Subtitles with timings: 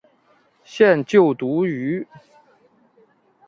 [0.63, 2.07] 现就读于。